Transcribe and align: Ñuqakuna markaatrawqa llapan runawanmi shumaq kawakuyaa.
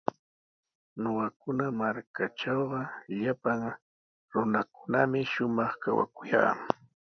Ñuqakuna 1.01 1.65
markaatrawqa 1.79 2.81
llapan 3.19 3.61
runawanmi 4.33 5.19
shumaq 5.31 5.71
kawakuyaa. 5.83 6.53